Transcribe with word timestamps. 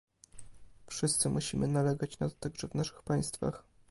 Wszyscy 0.87 1.29
musimy 1.29 1.67
nalegać 1.67 2.19
na 2.19 2.29
to 2.29 2.35
także 2.39 2.67
w 2.67 2.75
naszych 2.75 3.03
państwach 3.03 3.63